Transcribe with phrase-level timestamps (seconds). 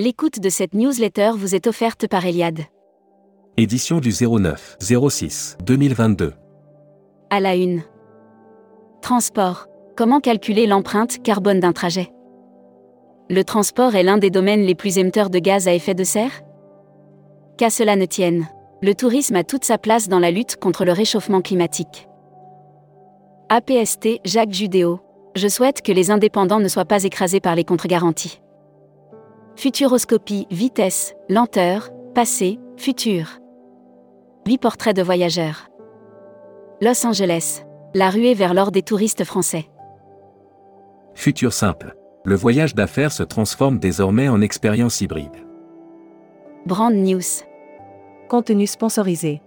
[0.00, 2.60] L'écoute de cette newsletter vous est offerte par Eliade.
[3.56, 6.34] Édition du 09 06 2022.
[7.30, 7.82] À la une.
[9.02, 9.66] Transport.
[9.96, 12.12] Comment calculer l'empreinte carbone d'un trajet?
[13.28, 16.42] Le transport est l'un des domaines les plus émetteurs de gaz à effet de serre?
[17.56, 18.46] Qu'à cela ne tienne,
[18.80, 22.06] le tourisme a toute sa place dans la lutte contre le réchauffement climatique.
[23.48, 25.00] APST Jacques Judéo.
[25.34, 28.40] Je souhaite que les indépendants ne soient pas écrasés par les contre-garanties.
[29.58, 33.40] Futuroscopie, vitesse, lenteur, passé, futur.
[34.46, 35.66] 8 portraits de voyageurs.
[36.80, 37.64] Los Angeles.
[37.92, 39.68] La ruée vers l'or des touristes français.
[41.16, 41.96] Futur simple.
[42.24, 45.44] Le voyage d'affaires se transforme désormais en expérience hybride.
[46.64, 47.42] Brand News.
[48.28, 49.42] Contenu sponsorisé.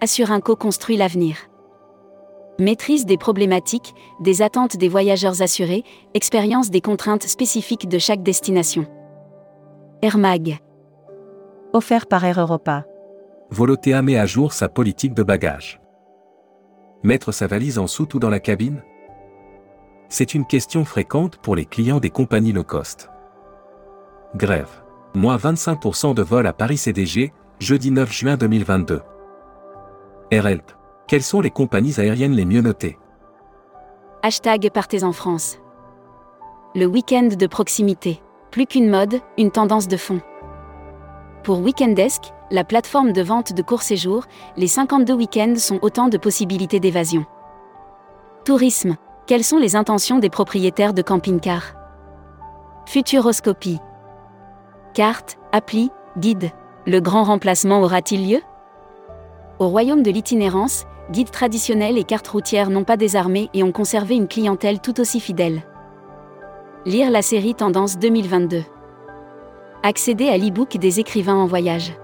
[0.00, 1.36] Assurinco construit l'avenir.
[2.58, 8.88] Maîtrise des problématiques, des attentes des voyageurs assurés, expérience des contraintes spécifiques de chaque destination.
[10.04, 10.58] Air Mag.
[11.72, 12.84] Offert par Air Europa.
[13.48, 15.80] Volotea met à jour sa politique de bagages.
[17.02, 18.82] Mettre sa valise en soute ou dans la cabine?
[20.10, 23.08] C'est une question fréquente pour les clients des compagnies low cost.
[24.36, 24.68] Grève.
[25.14, 29.00] Moins 25% de vol à Paris CDG, jeudi 9 juin 2022.
[30.30, 30.70] AirHelp.
[31.08, 32.98] Quelles sont les compagnies aériennes les mieux notées?
[34.22, 35.58] Hashtag Partez en France.
[36.74, 38.20] Le week-end de proximité.
[38.54, 40.20] Plus qu'une mode, une tendance de fond.
[41.42, 46.16] Pour Weekendesk, la plateforme de vente de court séjour, les 52 week-ends sont autant de
[46.16, 47.26] possibilités d'évasion.
[48.44, 48.94] Tourisme.
[49.26, 51.74] Quelles sont les intentions des propriétaires de camping-cars?
[52.86, 53.80] Futuroscopie.
[54.94, 56.52] Carte, appli, guide.
[56.86, 58.40] Le grand remplacement aura-t-il lieu?
[59.58, 64.14] Au royaume de l'itinérance, guides traditionnels et cartes routières n'ont pas désarmé et ont conservé
[64.14, 65.64] une clientèle tout aussi fidèle.
[66.86, 68.62] Lire la série Tendance 2022.
[69.82, 71.94] Accéder à l'e-book des écrivains en voyage.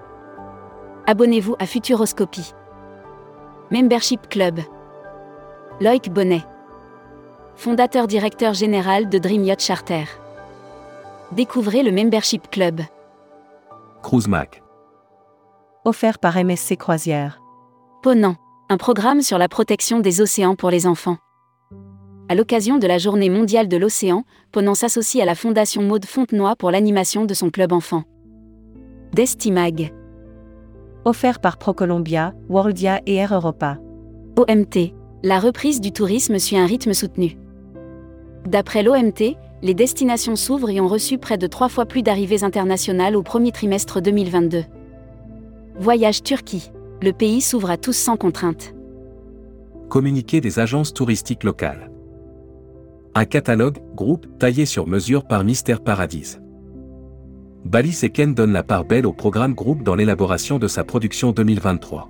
[1.06, 2.54] Abonnez-vous à Futuroscopie.
[3.70, 4.60] Membership Club.
[5.82, 6.46] Loïc Bonnet.
[7.56, 10.04] Fondateur directeur général de Dream Yacht Charter.
[11.32, 12.80] Découvrez le Membership Club.
[14.02, 14.62] Cruise Mac.
[15.84, 17.42] Offert par MSC Croisière.
[18.02, 18.36] Ponant.
[18.70, 21.18] Un programme sur la protection des océans pour les enfants.
[22.30, 26.54] À l'occasion de la Journée mondiale de l'océan, Ponant s'associe à la Fondation Maude Fontenoy
[26.54, 28.04] pour l'animation de son club enfant.
[29.12, 29.92] Destimag.
[31.04, 33.78] Offert par ProColombia, Worldia et Air Europa.
[34.36, 34.94] OMT.
[35.24, 37.36] La reprise du tourisme suit un rythme soutenu.
[38.46, 43.16] D'après l'OMT, les destinations s'ouvrent et ont reçu près de trois fois plus d'arrivées internationales
[43.16, 44.62] au premier trimestre 2022.
[45.80, 46.70] Voyage Turquie.
[47.02, 48.72] Le pays s'ouvre à tous sans contrainte.
[49.88, 51.89] Communiqué des agences touristiques locales.
[53.16, 56.40] Un catalogue, groupe, taillé sur mesure par Mystère Paradise.
[57.64, 62.08] Bali Ken donne la part belle au programme groupe dans l'élaboration de sa production 2023.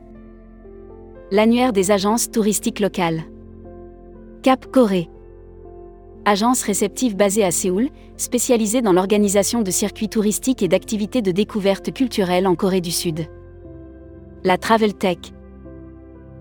[1.31, 3.23] L'annuaire des agences touristiques locales.
[4.43, 5.09] Cap Corée.
[6.27, 7.89] Agence réceptive basée à Séoul,
[8.19, 13.21] spécialisée dans l'organisation de circuits touristiques et d'activités de découverte culturelle en Corée du Sud.
[14.45, 15.19] La Travel Tech.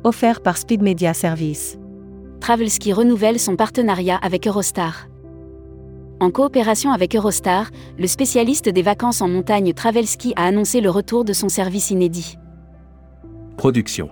[0.04, 1.80] Offert par Speed Media Service.
[2.40, 5.08] Travelski renouvelle son partenariat avec Eurostar.
[6.20, 11.24] En coopération avec Eurostar, le spécialiste des vacances en montagne Travelski a annoncé le retour
[11.26, 12.38] de son service inédit.
[13.58, 14.10] Production.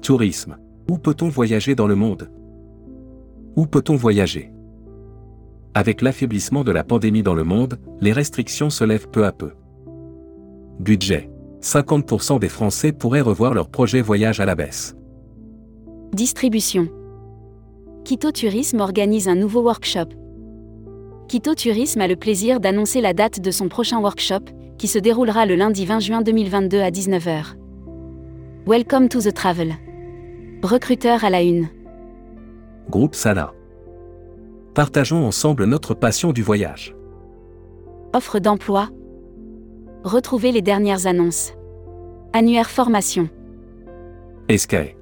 [0.00, 0.56] Tourisme.
[0.90, 2.30] Où peut-on voyager dans le monde?
[3.56, 4.52] Où peut-on voyager?
[5.74, 9.52] Avec l'affaiblissement de la pandémie dans le monde, les restrictions se lèvent peu à peu.
[10.80, 11.30] Budget.
[11.62, 14.96] 50% des Français pourraient revoir leur projet voyage à la baisse.
[16.12, 16.88] Distribution.
[18.04, 20.08] Quito Tourisme organise un nouveau workshop.
[21.26, 24.44] Quito Tourisme a le plaisir d'annoncer la date de son prochain workshop,
[24.76, 27.56] qui se déroulera le lundi 20 juin 2022 à 19h.
[28.66, 29.72] Welcome to the travel.
[30.62, 31.68] Recruteur à la une.
[32.90, 33.54] Groupe Sala.
[34.74, 36.94] Partageons ensemble notre passion du voyage.
[38.12, 38.90] Offre d'emploi.
[40.04, 41.54] Retrouvez les dernières annonces.
[42.34, 43.30] Annuaire formation.
[44.50, 44.94] Escae.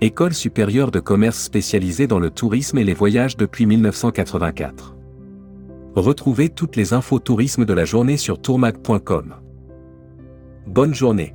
[0.00, 4.96] École supérieure de commerce spécialisée dans le tourisme et les voyages depuis 1984.
[5.94, 9.36] Retrouvez toutes les infos tourisme de la journée sur tourmag.com.
[10.66, 11.34] Bonne journée.